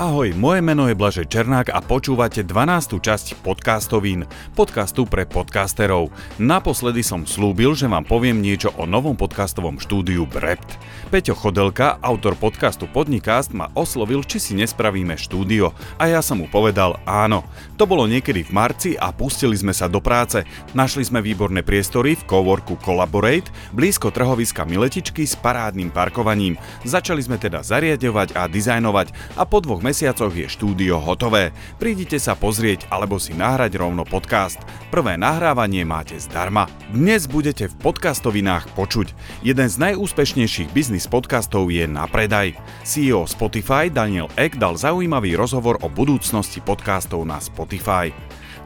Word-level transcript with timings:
Ahoj, 0.00 0.32
moje 0.32 0.64
meno 0.64 0.88
je 0.88 0.96
Blažej 0.96 1.28
Černák 1.28 1.76
a 1.76 1.84
počúvate 1.84 2.40
12. 2.40 3.04
časť 3.04 3.44
podcastovín, 3.44 4.24
podcastu 4.56 5.04
pre 5.04 5.28
podcasterov. 5.28 6.08
Naposledy 6.40 7.04
som 7.04 7.28
slúbil, 7.28 7.76
že 7.76 7.84
vám 7.84 8.08
poviem 8.08 8.40
niečo 8.40 8.72
o 8.80 8.88
novom 8.88 9.12
podcastovom 9.12 9.76
štúdiu 9.76 10.24
Brept. 10.24 10.80
Peťo 11.12 11.36
Chodelka, 11.36 12.00
autor 12.00 12.32
podcastu 12.32 12.88
Podnikast, 12.88 13.52
ma 13.52 13.68
oslovil, 13.76 14.24
či 14.24 14.40
si 14.40 14.52
nespravíme 14.56 15.20
štúdio 15.20 15.76
a 16.00 16.08
ja 16.08 16.24
som 16.24 16.40
mu 16.40 16.48
povedal 16.48 16.96
áno. 17.04 17.44
To 17.76 17.84
bolo 17.84 18.08
niekedy 18.08 18.40
v 18.40 18.56
marci 18.56 18.90
a 18.96 19.12
pustili 19.12 19.52
sme 19.52 19.76
sa 19.76 19.84
do 19.84 20.00
práce. 20.00 20.48
Našli 20.72 21.04
sme 21.04 21.20
výborné 21.20 21.60
priestory 21.60 22.16
v 22.16 22.24
coworku 22.24 22.80
Collaborate, 22.80 23.52
blízko 23.76 24.08
trhoviska 24.08 24.64
Miletičky 24.64 25.28
s 25.28 25.36
parádnym 25.36 25.92
parkovaním. 25.92 26.56
Začali 26.88 27.20
sme 27.20 27.36
teda 27.36 27.60
zariadovať 27.60 28.32
a 28.32 28.48
dizajnovať 28.48 29.36
a 29.36 29.44
po 29.44 29.60
dvoch 29.60 29.89
mesiacoch 29.90 30.30
je 30.30 30.46
štúdio 30.46 31.02
hotové. 31.02 31.50
Prídite 31.82 32.22
sa 32.22 32.38
pozrieť 32.38 32.86
alebo 32.94 33.18
si 33.18 33.34
nahrať 33.34 33.74
rovno 33.74 34.06
podcast. 34.06 34.62
Prvé 34.94 35.18
nahrávanie 35.18 35.82
máte 35.82 36.14
zdarma. 36.22 36.70
Dnes 36.94 37.26
budete 37.26 37.66
v 37.66 37.74
podcastovinách 37.82 38.70
počuť. 38.78 39.10
Jeden 39.42 39.66
z 39.66 39.76
najúspešnejších 39.90 40.70
biznis 40.70 41.10
podcastov 41.10 41.74
je 41.74 41.90
Na 41.90 42.06
predaj. 42.06 42.54
CEO 42.86 43.26
Spotify 43.26 43.90
Daniel 43.90 44.30
Ek 44.38 44.54
dal 44.54 44.78
zaujímavý 44.78 45.34
rozhovor 45.34 45.82
o 45.82 45.90
budúcnosti 45.90 46.62
podcastov 46.62 47.26
na 47.26 47.42
Spotify. 47.42 48.14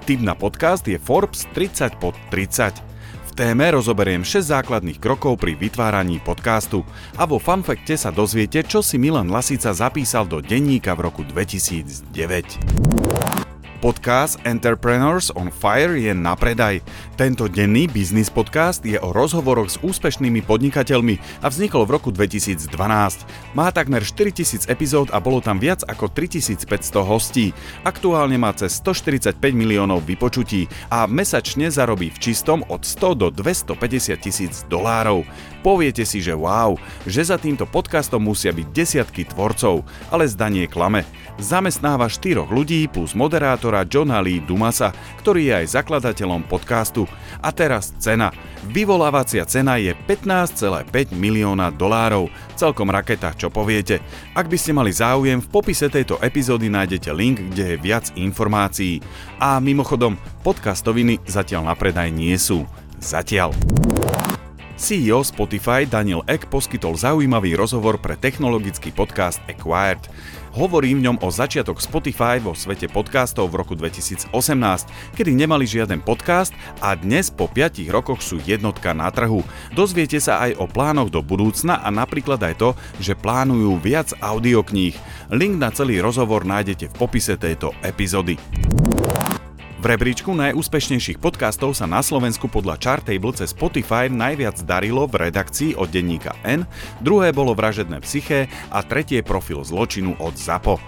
Tip 0.05 0.21
na 0.21 0.37
podcast 0.37 0.85
je 0.85 1.01
Forbes 1.01 1.49
30 1.57 1.97
pod 1.97 2.13
30 2.29 2.94
téme 3.35 3.75
rozoberiem 3.75 4.23
6 4.23 4.47
základných 4.47 5.03
krokov 5.03 5.43
pri 5.43 5.59
vytváraní 5.59 6.23
podcastu 6.23 6.87
a 7.19 7.27
vo 7.27 7.43
fanfekte 7.43 7.99
sa 7.99 8.15
dozviete, 8.15 8.63
čo 8.63 8.81
si 8.81 8.95
Milan 8.95 9.29
Lasica 9.29 9.75
zapísal 9.75 10.31
do 10.31 10.39
denníka 10.39 10.95
v 10.95 11.11
roku 11.11 11.27
2009. 11.27 13.44
Podcast 13.85 14.41
Entrepreneurs 14.49 15.29
on 15.37 15.53
Fire 15.53 16.01
je 16.01 16.17
na 16.17 16.33
predaj. 16.33 16.81
Tento 17.21 17.53
denný 17.53 17.85
biznis 17.85 18.33
podcast 18.33 18.81
je 18.81 18.97
o 18.97 19.13
rozhovoroch 19.13 19.69
s 19.69 19.77
úspešnými 19.85 20.41
podnikateľmi 20.41 21.45
a 21.45 21.53
vznikol 21.53 21.85
v 21.85 22.01
roku 22.01 22.09
2012. 22.09 22.73
Má 23.53 23.69
takmer 23.77 24.01
4000 24.01 24.73
epizód 24.73 25.13
a 25.13 25.21
bolo 25.21 25.45
tam 25.45 25.61
viac 25.61 25.85
ako 25.85 26.09
3500 26.09 26.65
hostí. 27.05 27.53
Aktuálne 27.85 28.41
má 28.41 28.57
cez 28.57 28.81
145 28.81 29.37
miliónov 29.53 30.01
vypočutí 30.09 30.65
a 30.89 31.05
mesačne 31.05 31.69
zarobí 31.69 32.09
v 32.09 32.33
čistom 32.33 32.65
od 32.73 32.89
100 32.89 33.21
do 33.21 33.29
250 33.37 34.17
tisíc 34.17 34.65
dolárov. 34.73 35.29
Poviete 35.61 36.09
si, 36.09 36.25
že 36.25 36.33
wow, 36.33 36.81
že 37.05 37.21
za 37.21 37.37
týmto 37.37 37.69
podcastom 37.69 38.25
musia 38.25 38.53
byť 38.53 38.69
desiatky 38.73 39.29
tvorcov, 39.29 39.85
ale 40.09 40.25
zdanie 40.25 40.69
klame. 40.73 41.05
Zamestnáva 41.37 42.09
štyroch 42.09 42.49
ľudí 42.49 42.89
plus 42.89 43.17
moderátora 43.17 43.74
autora 43.75 43.91
Johna 43.91 44.23
Lee 44.23 44.39
Dumasa, 44.39 44.95
ktorý 45.19 45.51
je 45.51 45.55
aj 45.67 45.75
zakladateľom 45.75 46.47
podcastu. 46.47 47.11
A 47.43 47.51
teraz 47.51 47.91
cena. 47.99 48.31
Vyvolávacia 48.71 49.43
cena 49.45 49.77
je 49.83 49.91
15,5 50.07 50.87
milióna 51.13 51.75
dolárov. 51.75 52.31
Celkom 52.55 52.89
raketa, 52.95 53.35
čo 53.35 53.51
poviete. 53.51 53.99
Ak 54.39 54.47
by 54.47 54.57
ste 54.57 54.73
mali 54.73 54.95
záujem, 54.95 55.43
v 55.43 55.51
popise 55.51 55.91
tejto 55.91 56.23
epizódy 56.23 56.71
nájdete 56.71 57.11
link, 57.11 57.43
kde 57.51 57.75
je 57.75 57.83
viac 57.83 58.15
informácií. 58.15 59.03
A 59.43 59.59
mimochodom, 59.59 60.15
podcastoviny 60.47 61.19
zatiaľ 61.27 61.67
na 61.67 61.75
predaj 61.75 62.15
nie 62.15 62.39
sú. 62.39 62.63
Zatiaľ. 63.03 63.53
CEO 64.75 65.23
Spotify 65.23 65.87
Daniel 65.87 66.27
Ek 66.27 66.51
poskytol 66.51 66.99
zaujímavý 66.99 67.55
rozhovor 67.55 67.95
pre 68.03 68.19
technologický 68.19 68.91
podcast 68.91 69.39
Acquired. 69.47 70.03
Hovorí 70.55 70.99
v 70.99 71.07
ňom 71.07 71.23
o 71.23 71.31
začiatok 71.31 71.79
Spotify 71.79 72.43
vo 72.43 72.59
svete 72.59 72.91
podcastov 72.91 73.55
v 73.55 73.59
roku 73.63 73.75
2018, 73.79 74.35
kedy 75.15 75.31
nemali 75.35 75.63
žiaden 75.67 76.03
podcast 76.03 76.51
a 76.83 76.95
dnes 76.99 77.31
po 77.31 77.47
5 77.47 77.87
rokoch 77.91 78.19
sú 78.19 78.43
jednotka 78.43 78.95
na 78.95 79.11
trhu. 79.15 79.47
Dozviete 79.75 80.19
sa 80.19 80.43
aj 80.43 80.59
o 80.59 80.67
plánoch 80.67 81.11
do 81.11 81.23
budúcna 81.23 81.79
a 81.79 81.91
napríklad 81.95 82.43
aj 82.43 82.55
to, 82.59 82.71
že 82.99 83.19
plánujú 83.19 83.79
viac 83.79 84.11
audiokníh. 84.19 84.99
Link 85.31 85.55
na 85.55 85.71
celý 85.71 86.03
rozhovor 86.03 86.43
nájdete 86.43 86.91
v 86.91 86.95
popise 86.99 87.39
tejto 87.39 87.71
epizódy. 87.83 88.39
V 89.85 89.93
rebríčku 89.93 90.33
najúspešnejších 90.33 91.21
podcastov 91.21 91.77
sa 91.77 91.85
na 91.85 92.01
Slovensku 92.01 92.49
podľa 92.49 92.81
Chartable 92.81 93.37
cez 93.37 93.53
Spotify 93.53 94.09
najviac 94.09 94.57
darilo 94.65 95.05
v 95.05 95.29
redakcii 95.29 95.77
od 95.77 95.93
denníka 95.93 96.33
N, 96.41 96.65
druhé 97.05 97.37
bolo 97.37 97.53
Vražedné 97.53 98.01
psyché 98.01 98.49
a 98.73 98.81
tretie 98.81 99.21
profil 99.21 99.61
zločinu 99.61 100.17
od 100.25 100.41
ZAPO. 100.41 100.81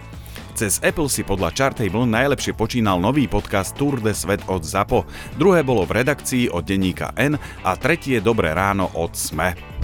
Cez 0.57 0.81
Apple 0.81 1.13
si 1.13 1.29
podľa 1.29 1.53
Chartable 1.53 2.09
najlepšie 2.09 2.57
počínal 2.57 2.97
nový 2.97 3.29
podcast 3.29 3.77
Tour 3.77 4.01
de 4.01 4.17
Svet 4.17 4.41
od 4.49 4.65
ZAPO, 4.65 5.05
druhé 5.37 5.61
bolo 5.61 5.85
v 5.85 6.01
redakcii 6.01 6.49
od 6.49 6.65
denníka 6.65 7.13
N 7.21 7.37
a 7.69 7.77
tretie 7.77 8.25
Dobré 8.25 8.57
ráno 8.57 8.89
od 8.97 9.13
SME. 9.13 9.76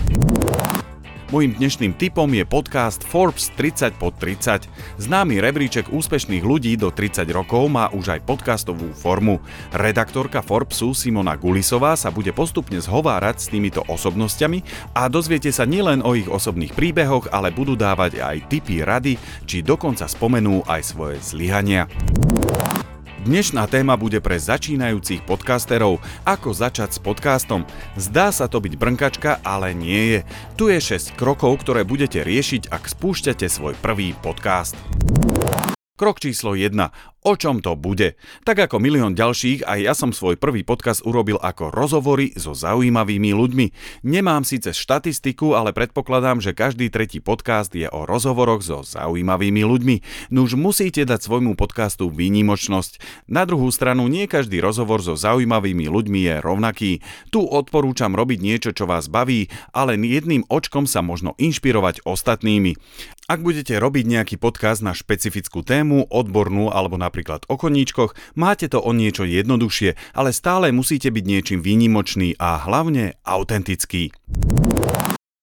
Mojím 1.32 1.56
dnešným 1.56 1.96
tipom 1.96 2.28
je 2.28 2.44
podcast 2.44 3.00
Forbes 3.08 3.48
30 3.56 3.96
pod 3.96 4.12
30. 4.20 4.68
Známy 5.00 5.40
rebríček 5.40 5.88
úspešných 5.88 6.44
ľudí 6.44 6.76
do 6.76 6.92
30 6.92 7.24
rokov 7.32 7.72
má 7.72 7.88
už 7.88 8.20
aj 8.20 8.28
podcastovú 8.28 8.92
formu. 8.92 9.40
Redaktorka 9.72 10.44
Forbesu 10.44 10.92
Simona 10.92 11.40
Gulisová 11.40 11.96
sa 11.96 12.12
bude 12.12 12.36
postupne 12.36 12.76
zhovárať 12.84 13.36
s 13.40 13.46
týmito 13.48 13.80
osobnosťami 13.80 14.92
a 14.92 15.08
dozviete 15.08 15.48
sa 15.48 15.64
nielen 15.64 16.04
o 16.04 16.12
ich 16.12 16.28
osobných 16.28 16.76
príbehoch, 16.76 17.32
ale 17.32 17.48
budú 17.48 17.80
dávať 17.80 18.20
aj 18.20 18.52
tipy 18.52 18.84
rady, 18.84 19.16
či 19.48 19.64
dokonca 19.64 20.04
spomenú 20.04 20.68
aj 20.68 20.84
svoje 20.84 21.16
zlyhania. 21.24 21.88
Dnešná 23.22 23.70
téma 23.70 23.94
bude 23.94 24.18
pre 24.18 24.34
začínajúcich 24.34 25.22
podcasterov, 25.22 26.02
ako 26.26 26.50
začať 26.50 26.90
s 26.90 26.98
podcastom. 26.98 27.62
Zdá 27.94 28.34
sa 28.34 28.50
to 28.50 28.58
byť 28.58 28.74
brnkačka, 28.74 29.38
ale 29.46 29.78
nie 29.78 30.18
je. 30.18 30.20
Tu 30.58 30.74
je 30.74 30.98
6 30.98 31.14
krokov, 31.14 31.62
ktoré 31.62 31.86
budete 31.86 32.26
riešiť, 32.26 32.74
ak 32.74 32.82
spúšťate 32.82 33.46
svoj 33.46 33.78
prvý 33.78 34.18
podcast. 34.18 34.74
Krok 35.94 36.18
číslo 36.18 36.58
1. 36.58 36.74
O 37.22 37.38
čom 37.38 37.62
to 37.62 37.78
bude? 37.78 38.18
Tak 38.42 38.66
ako 38.66 38.82
milión 38.82 39.14
ďalších, 39.14 39.62
aj 39.62 39.78
ja 39.78 39.94
som 39.94 40.10
svoj 40.10 40.34
prvý 40.34 40.66
podcast 40.66 41.06
urobil 41.06 41.38
ako 41.38 41.70
rozhovory 41.70 42.34
so 42.34 42.50
zaujímavými 42.50 43.30
ľuďmi. 43.30 43.66
Nemám 44.02 44.42
síce 44.42 44.74
štatistiku, 44.74 45.54
ale 45.54 45.70
predpokladám, 45.70 46.42
že 46.42 46.50
každý 46.50 46.90
tretí 46.90 47.22
podcast 47.22 47.70
je 47.78 47.86
o 47.86 48.10
rozhovoroch 48.10 48.66
so 48.66 48.82
zaujímavými 48.82 49.62
ľuďmi. 49.62 49.96
Nuž 50.34 50.58
musíte 50.58 51.06
dať 51.06 51.22
svojmu 51.22 51.54
podcastu 51.54 52.10
výnimočnosť. 52.10 52.98
Na 53.30 53.46
druhú 53.46 53.70
stranu, 53.70 54.10
nie 54.10 54.26
každý 54.26 54.58
rozhovor 54.58 54.98
so 54.98 55.14
zaujímavými 55.14 55.86
ľuďmi 55.86 56.26
je 56.26 56.34
rovnaký. 56.42 56.92
Tu 57.30 57.38
odporúčam 57.38 58.18
robiť 58.18 58.42
niečo, 58.42 58.74
čo 58.74 58.90
vás 58.90 59.06
baví, 59.06 59.46
ale 59.70 59.94
jedným 59.94 60.42
očkom 60.50 60.90
sa 60.90 61.06
možno 61.06 61.38
inšpirovať 61.38 62.02
ostatnými. 62.02 62.74
Ak 63.30 63.38
budete 63.46 63.78
robiť 63.78 64.10
nejaký 64.10 64.36
podcast 64.42 64.82
na 64.82 64.90
špecifickú 64.90 65.62
tému, 65.62 66.10
odbornú 66.10 66.74
alebo 66.74 66.98
na 66.98 67.11
napríklad 67.12 67.44
o 67.52 67.60
koníčkoch, 67.60 68.16
máte 68.40 68.72
to 68.72 68.80
o 68.80 68.96
niečo 68.96 69.28
jednoduchšie, 69.28 70.16
ale 70.16 70.32
stále 70.32 70.72
musíte 70.72 71.12
byť 71.12 71.24
niečím 71.28 71.60
výnimočný 71.60 72.40
a 72.40 72.56
hlavne 72.64 73.20
autentický. 73.28 74.16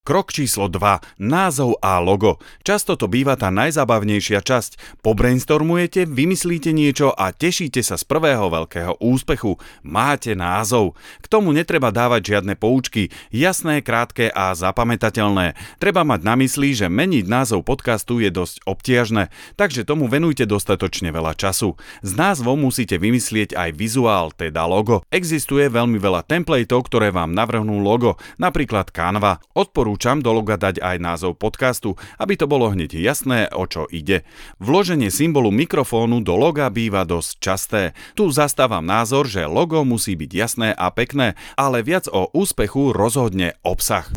Krok 0.09 0.33
číslo 0.33 0.65
2. 0.65 1.21
Názov 1.21 1.77
a 1.85 2.01
logo. 2.01 2.41
Často 2.65 2.97
to 2.97 3.05
býva 3.05 3.37
tá 3.37 3.53
najzabavnejšia 3.53 4.41
časť. 4.41 5.05
Pobrainstormujete, 5.05 6.09
vymyslíte 6.09 6.73
niečo 6.73 7.13
a 7.13 7.29
tešíte 7.29 7.77
sa 7.85 7.93
z 7.93 8.09
prvého 8.09 8.49
veľkého 8.49 8.97
úspechu. 9.05 9.61
Máte 9.85 10.33
názov. 10.33 10.97
K 11.21 11.29
tomu 11.29 11.53
netreba 11.53 11.93
dávať 11.93 12.25
žiadne 12.25 12.57
poučky. 12.57 13.13
Jasné, 13.29 13.85
krátke 13.85 14.33
a 14.33 14.57
zapamätateľné. 14.57 15.53
Treba 15.77 16.01
mať 16.01 16.25
na 16.25 16.33
mysli, 16.41 16.73
že 16.73 16.89
meniť 16.89 17.29
názov 17.29 17.61
podcastu 17.61 18.17
je 18.17 18.33
dosť 18.33 18.65
obtiažné, 18.65 19.29
takže 19.61 19.85
tomu 19.85 20.09
venujte 20.09 20.49
dostatočne 20.49 21.13
veľa 21.13 21.37
času. 21.37 21.77
S 22.01 22.17
názvom 22.17 22.57
musíte 22.57 22.97
vymyslieť 22.97 23.53
aj 23.53 23.77
vizuál, 23.77 24.33
teda 24.33 24.65
logo. 24.65 25.05
Existuje 25.13 25.69
veľmi 25.69 26.01
veľa 26.01 26.25
templateov, 26.25 26.81
ktoré 26.89 27.13
vám 27.13 27.29
navrhnú 27.29 27.77
logo, 27.77 28.17
napríklad 28.41 28.89
Canva. 28.89 29.37
Odporúčam 29.53 29.98
odporúčam 29.99 30.23
do 30.23 30.31
loga 30.31 30.55
dať 30.55 30.79
aj 30.79 30.95
názov 30.95 31.35
podcastu, 31.35 31.99
aby 32.15 32.39
to 32.39 32.47
bolo 32.47 32.71
hneď 32.71 32.95
jasné, 32.95 33.51
o 33.51 33.67
čo 33.67 33.83
ide. 33.91 34.23
Vloženie 34.63 35.11
symbolu 35.11 35.51
mikrofónu 35.51 36.23
do 36.23 36.39
loga 36.39 36.71
býva 36.71 37.03
dosť 37.03 37.31
časté. 37.43 37.83
Tu 38.15 38.31
zastávam 38.31 38.87
názor, 38.87 39.27
že 39.27 39.43
logo 39.43 39.83
musí 39.83 40.15
byť 40.15 40.31
jasné 40.31 40.69
a 40.71 40.87
pekné, 40.87 41.35
ale 41.59 41.83
viac 41.83 42.07
o 42.07 42.31
úspechu 42.31 42.95
rozhodne 42.95 43.59
obsah. 43.67 44.07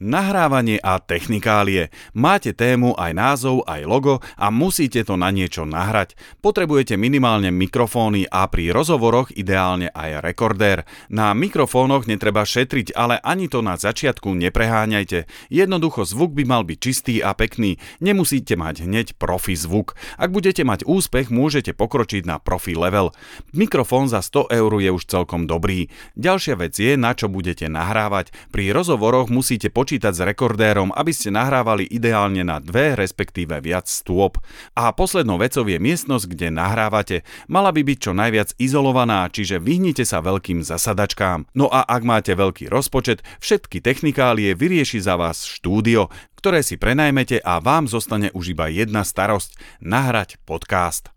Nahrávanie 0.00 0.80
a 0.80 0.96
technikálie. 0.96 1.92
Máte 2.16 2.56
tému, 2.56 2.96
aj 2.96 3.12
názov, 3.12 3.68
aj 3.68 3.84
logo 3.84 4.24
a 4.40 4.48
musíte 4.48 5.04
to 5.04 5.20
na 5.20 5.28
niečo 5.28 5.68
nahrať. 5.68 6.16
Potrebujete 6.40 6.96
minimálne 6.96 7.52
mikrofóny 7.52 8.24
a 8.32 8.48
pri 8.48 8.72
rozhovoroch 8.72 9.28
ideálne 9.36 9.92
aj 9.92 10.24
rekordér. 10.24 10.88
Na 11.12 11.36
mikrofónoch 11.36 12.08
netreba 12.08 12.48
šetriť, 12.48 12.96
ale 12.96 13.20
ani 13.20 13.52
to 13.52 13.60
na 13.60 13.76
začiatku 13.76 14.32
nepreháňajte. 14.40 15.28
Jednoducho 15.52 16.08
zvuk 16.08 16.32
by 16.32 16.48
mal 16.48 16.64
byť 16.64 16.78
čistý 16.80 17.20
a 17.20 17.36
pekný. 17.36 17.76
Nemusíte 18.00 18.56
mať 18.56 18.88
hneď 18.88 19.20
profi 19.20 19.52
zvuk. 19.52 20.00
Ak 20.16 20.32
budete 20.32 20.64
mať 20.64 20.88
úspech, 20.88 21.28
môžete 21.28 21.76
pokročiť 21.76 22.24
na 22.24 22.40
profi 22.40 22.72
level. 22.72 23.12
Mikrofón 23.52 24.08
za 24.08 24.24
100 24.24 24.48
eur 24.48 24.72
je 24.80 24.96
už 24.96 25.04
celkom 25.04 25.44
dobrý. 25.44 25.92
Ďalšia 26.16 26.56
vec 26.56 26.72
je, 26.72 26.96
na 26.96 27.12
čo 27.12 27.28
budete 27.28 27.68
nahrávať. 27.68 28.32
Pri 28.48 28.72
rozhovoroch 28.72 29.28
musíte 29.28 29.68
počítať 29.68 29.89
počítať 29.90 30.14
s 30.14 30.22
rekordérom, 30.22 30.94
aby 30.94 31.10
ste 31.10 31.34
nahrávali 31.34 31.82
ideálne 31.82 32.46
na 32.46 32.62
dve, 32.62 32.94
respektíve 32.94 33.58
viac 33.58 33.90
stôp. 33.90 34.38
A 34.78 34.94
poslednou 34.94 35.34
vecou 35.34 35.66
je 35.66 35.82
miestnosť, 35.82 36.30
kde 36.30 36.54
nahrávate. 36.54 37.26
Mala 37.50 37.74
by 37.74 37.82
byť 37.82 37.98
čo 37.98 38.14
najviac 38.14 38.54
izolovaná, 38.62 39.26
čiže 39.26 39.58
vyhnite 39.58 40.06
sa 40.06 40.22
veľkým 40.22 40.62
zasadačkám. 40.62 41.50
No 41.58 41.66
a 41.66 41.82
ak 41.82 42.06
máte 42.06 42.38
veľký 42.38 42.70
rozpočet, 42.70 43.26
všetky 43.42 43.82
technikálie 43.82 44.54
vyrieši 44.54 45.02
za 45.02 45.18
vás 45.18 45.42
štúdio, 45.42 46.06
ktoré 46.38 46.62
si 46.62 46.78
prenajmete 46.78 47.42
a 47.42 47.58
vám 47.58 47.90
zostane 47.90 48.30
už 48.30 48.54
iba 48.54 48.70
jedna 48.70 49.02
starosť– 49.02 49.58
nahrať 49.82 50.38
podcast. 50.46 51.10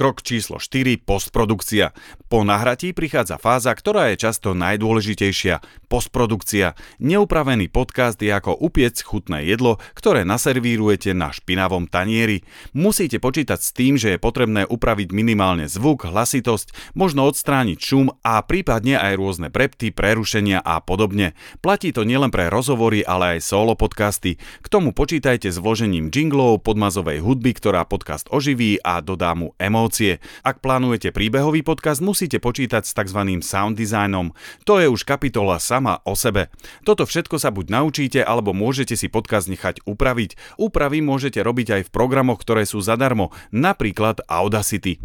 Krok 0.00 0.24
číslo 0.24 0.56
4. 0.56 0.96
Postprodukcia. 1.04 1.92
Po 2.32 2.40
nahratí 2.40 2.96
prichádza 2.96 3.36
fáza, 3.36 3.68
ktorá 3.76 4.08
je 4.08 4.24
často 4.24 4.56
najdôležitejšia. 4.56 5.60
Postprodukcia. 5.92 6.72
Neupravený 7.04 7.68
podcast 7.68 8.16
je 8.16 8.32
ako 8.32 8.56
upiec 8.64 8.96
chutné 8.96 9.44
jedlo, 9.44 9.76
ktoré 9.92 10.24
naservírujete 10.24 11.12
na 11.12 11.28
špinavom 11.28 11.84
tanieri. 11.84 12.48
Musíte 12.72 13.20
počítať 13.20 13.60
s 13.60 13.76
tým, 13.76 14.00
že 14.00 14.16
je 14.16 14.22
potrebné 14.24 14.64
upraviť 14.64 15.12
minimálne 15.12 15.68
zvuk, 15.68 16.08
hlasitosť, 16.08 16.96
možno 16.96 17.28
odstrániť 17.28 17.76
šum 17.76 18.08
a 18.24 18.40
prípadne 18.40 18.96
aj 18.96 19.20
rôzne 19.20 19.52
prepty, 19.52 19.92
prerušenia 19.92 20.64
a 20.64 20.80
podobne. 20.80 21.36
Platí 21.60 21.92
to 21.92 22.08
nielen 22.08 22.32
pre 22.32 22.48
rozhovory, 22.48 23.04
ale 23.04 23.36
aj 23.36 23.52
solo 23.52 23.76
podcasty. 23.76 24.40
K 24.64 24.66
tomu 24.72 24.96
počítajte 24.96 25.52
s 25.52 25.60
vložením 25.60 26.08
jinglov, 26.08 26.64
podmazovej 26.64 27.20
hudby, 27.20 27.52
ktorá 27.52 27.84
podcast 27.84 28.32
oživí 28.32 28.80
a 28.80 29.04
dodá 29.04 29.36
mu 29.36 29.52
emócie 29.60 29.89
emócie. 29.90 30.22
Ak 30.46 30.62
plánujete 30.62 31.10
príbehový 31.10 31.66
podcast, 31.66 31.98
musíte 31.98 32.38
počítať 32.38 32.86
s 32.86 32.94
tzv. 32.94 33.42
sound 33.42 33.74
designom. 33.74 34.30
To 34.62 34.78
je 34.78 34.86
už 34.86 35.02
kapitola 35.02 35.58
sama 35.58 35.98
o 36.06 36.14
sebe. 36.14 36.46
Toto 36.86 37.02
všetko 37.02 37.42
sa 37.42 37.50
buď 37.50 37.66
naučíte, 37.74 38.22
alebo 38.22 38.54
môžete 38.54 38.94
si 38.94 39.10
podcast 39.10 39.50
nechať 39.50 39.82
upraviť. 39.82 40.38
Úpravy 40.62 41.02
môžete 41.02 41.42
robiť 41.42 41.82
aj 41.82 41.82
v 41.90 41.92
programoch, 41.92 42.38
ktoré 42.38 42.62
sú 42.62 42.78
zadarmo, 42.78 43.34
napríklad 43.50 44.22
Audacity. 44.30 45.02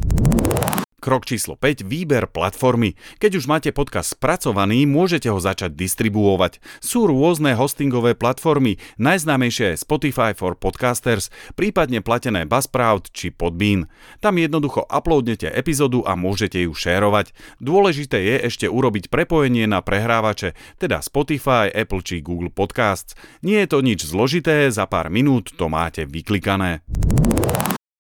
Krok 1.04 1.28
číslo 1.28 1.60
5. 1.60 1.84
Výber 1.84 2.24
platformy. 2.32 2.96
Keď 3.20 3.32
už 3.36 3.52
máte 3.52 3.76
podcast 3.76 4.16
spracovaný, 4.16 4.88
môžete 4.88 5.28
ho 5.28 5.36
začať 5.44 5.76
distribuovať. 5.76 6.64
Sú 6.80 7.12
rôzne 7.12 7.52
hostingové 7.52 8.16
platformy, 8.16 8.80
najznámejšie 8.96 9.76
je 9.76 9.82
Spotify 9.84 10.32
for 10.32 10.56
Podcasters, 10.56 11.28
prípadne 11.60 12.00
platené 12.00 12.48
Buzzsprout 12.48 13.12
či 13.12 13.28
Podbean. 13.36 13.92
Tam 14.24 14.40
jednoducho 14.40 14.88
uploadnete 14.88 15.52
epizódu 15.52 16.00
a 16.08 16.16
môžete 16.16 16.64
ju 16.64 16.72
šérovať. 16.72 17.36
Dôležité 17.60 18.24
je 18.24 18.36
ešte 18.48 18.66
urobiť 18.72 19.12
prepojenie 19.12 19.68
na 19.68 19.84
prehrávače, 19.84 20.56
teda 20.80 21.04
Spotify, 21.04 21.68
Apple 21.76 22.08
či 22.08 22.24
Google 22.24 22.56
Podcasts. 22.56 23.20
Nie 23.44 23.68
je 23.68 23.76
to 23.76 23.84
nič 23.84 24.08
zložité, 24.08 24.72
za 24.72 24.88
pár 24.88 25.12
minút 25.12 25.52
to 25.60 25.68
máte 25.68 26.08
vyklikané. 26.08 26.85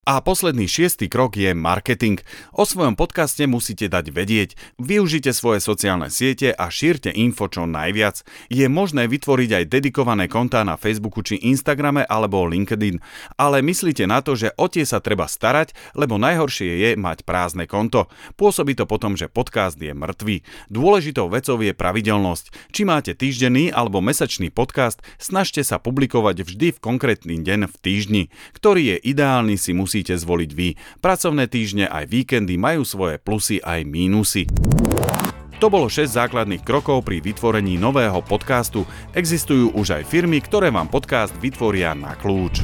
A 0.05 0.21
posledný 0.21 0.69
šiestý 0.69 1.09
krok 1.09 1.33
je 1.33 1.57
marketing. 1.57 2.21
O 2.53 2.61
svojom 2.61 2.93
podcaste 2.93 3.41
musíte 3.49 3.89
dať 3.89 4.13
vedieť. 4.13 4.53
Využite 4.77 5.33
svoje 5.33 5.65
sociálne 5.65 6.13
siete 6.13 6.53
a 6.53 6.69
šírte 6.69 7.09
info 7.09 7.49
čo 7.49 7.65
najviac. 7.65 8.21
Je 8.53 8.69
možné 8.69 9.09
vytvoriť 9.09 9.49
aj 9.57 9.65
dedikované 9.65 10.29
kontá 10.29 10.61
na 10.61 10.77
Facebooku 10.77 11.25
či 11.25 11.41
Instagrame 11.41 12.05
alebo 12.05 12.45
LinkedIn, 12.45 13.01
ale 13.33 13.65
myslíte 13.65 14.05
na 14.05 14.21
to, 14.21 14.37
že 14.37 14.53
o 14.61 14.69
tie 14.69 14.85
sa 14.85 15.01
treba 15.01 15.25
starať, 15.25 15.73
lebo 15.97 16.21
najhoršie 16.21 16.69
je 16.85 16.89
mať 17.01 17.25
prázdne 17.25 17.65
konto. 17.65 18.05
Pôsobí 18.37 18.77
to 18.77 18.85
potom, 18.85 19.17
že 19.17 19.25
podcast 19.25 19.81
je 19.81 19.89
mŕtvý. 19.89 20.69
Dôležitou 20.69 21.33
vecou 21.33 21.57
je 21.57 21.73
pravidelnosť. 21.73 22.53
Či 22.69 22.85
máte 22.85 23.17
týždenný 23.17 23.73
alebo 23.73 24.05
mesačný 24.05 24.53
podcast, 24.53 25.01
snažte 25.17 25.65
sa 25.65 25.81
publikovať 25.81 26.45
vždy 26.45 26.77
v 26.77 26.83
konkrétny 26.93 27.41
deň 27.41 27.73
v 27.73 27.75
týždni, 27.81 28.23
ktorý 28.53 28.93
je 28.93 28.97
ideálny 29.01 29.57
si 29.57 29.73
musí 29.73 29.94
musíte 29.95 30.19
zvoliť 30.19 30.51
vy. 30.51 30.75
Pracovné 30.99 31.47
týždne 31.47 31.87
aj 31.87 32.11
víkendy 32.11 32.59
majú 32.59 32.83
svoje 32.83 33.15
plusy 33.15 33.63
aj 33.63 33.87
mínusy. 33.87 34.43
To 35.63 35.71
bolo 35.71 35.87
6 35.87 36.11
základných 36.11 36.67
krokov 36.67 37.07
pri 37.07 37.23
vytvorení 37.23 37.79
nového 37.79 38.19
podcastu. 38.19 38.83
Existujú 39.15 39.71
už 39.71 39.95
aj 39.95 40.03
firmy, 40.03 40.43
ktoré 40.43 40.67
vám 40.67 40.91
podcast 40.91 41.31
vytvoria 41.39 41.95
na 41.95 42.11
kľúč. 42.19 42.59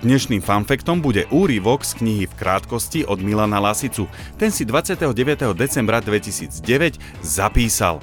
Dnešným 0.00 0.40
fanfektom 0.40 1.04
bude 1.04 1.28
úryvok 1.28 1.84
z 1.84 2.00
knihy 2.00 2.24
v 2.24 2.36
krátkosti 2.40 3.04
od 3.04 3.20
Milana 3.20 3.60
Lasicu. 3.60 4.08
Ten 4.40 4.48
si 4.48 4.64
29. 4.64 5.12
decembra 5.52 6.00
2009 6.00 6.96
zapísal. 7.20 8.00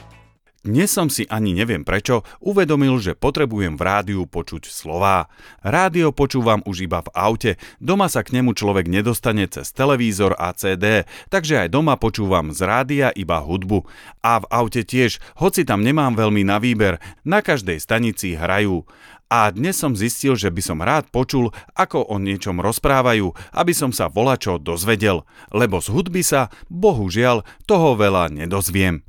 Dnes 0.63 0.95
som 0.95 1.11
si 1.11 1.27
ani 1.27 1.51
neviem 1.51 1.83
prečo 1.83 2.23
uvedomil, 2.39 2.95
že 2.95 3.19
potrebujem 3.19 3.75
v 3.75 3.83
rádiu 3.83 4.23
počuť 4.23 4.71
slová. 4.71 5.27
Rádio 5.59 6.15
počúvam 6.15 6.63
už 6.63 6.87
iba 6.87 7.03
v 7.03 7.11
aute, 7.11 7.51
doma 7.83 8.07
sa 8.07 8.23
k 8.23 8.39
nemu 8.39 8.55
človek 8.55 8.87
nedostane 8.87 9.43
cez 9.51 9.75
televízor 9.75 10.39
a 10.39 10.55
CD, 10.55 11.03
takže 11.27 11.67
aj 11.67 11.75
doma 11.75 11.99
počúvam 11.99 12.55
z 12.55 12.63
rádia 12.63 13.11
iba 13.11 13.43
hudbu. 13.43 13.83
A 14.23 14.39
v 14.39 14.45
aute 14.55 14.87
tiež, 14.87 15.19
hoci 15.35 15.67
tam 15.67 15.83
nemám 15.83 16.15
veľmi 16.15 16.47
na 16.47 16.63
výber, 16.63 16.95
na 17.27 17.43
každej 17.43 17.83
stanici 17.83 18.39
hrajú. 18.39 18.87
A 19.27 19.51
dnes 19.51 19.75
som 19.75 19.99
zistil, 19.99 20.39
že 20.39 20.47
by 20.47 20.63
som 20.63 20.79
rád 20.79 21.11
počul, 21.11 21.51
ako 21.75 22.07
o 22.07 22.15
niečom 22.23 22.63
rozprávajú, 22.63 23.35
aby 23.51 23.75
som 23.75 23.91
sa 23.91 24.07
volačo 24.07 24.63
dozvedel, 24.63 25.27
lebo 25.51 25.83
z 25.83 25.91
hudby 25.91 26.23
sa, 26.23 26.47
bohužiaľ, 26.71 27.43
toho 27.67 27.99
veľa 27.99 28.31
nedozviem. 28.31 29.03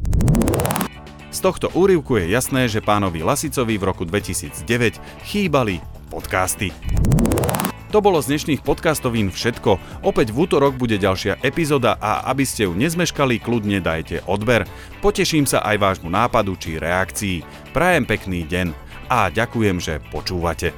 Z 1.35 1.43
tohto 1.43 1.67
úrivku 1.75 2.15
je 2.23 2.31
jasné, 2.31 2.71
že 2.71 2.79
pánovi 2.79 3.27
Lasicovi 3.27 3.75
v 3.75 3.91
roku 3.91 4.07
2009 4.07 5.03
chýbali 5.27 5.83
podcasty. 6.07 6.71
To 7.91 7.99
bolo 7.99 8.23
z 8.23 8.31
dnešných 8.31 8.63
podcastovín 8.63 9.35
všetko. 9.35 10.03
Opäť 10.07 10.31
v 10.31 10.47
útorok 10.47 10.79
bude 10.79 10.95
ďalšia 10.95 11.43
epizóda 11.43 11.99
a 11.99 12.31
aby 12.31 12.47
ste 12.47 12.71
ju 12.71 12.73
nezmeškali, 12.79 13.43
kľudne 13.43 13.83
dajte 13.83 14.23
odber. 14.31 14.63
Poteším 15.03 15.43
sa 15.43 15.59
aj 15.67 15.83
vášmu 15.83 16.07
nápadu 16.07 16.55
či 16.55 16.79
reakcii. 16.79 17.43
Prajem 17.75 18.07
pekný 18.07 18.47
deň 18.47 18.71
a 19.11 19.27
ďakujem, 19.27 19.83
že 19.83 19.99
počúvate. 20.15 20.71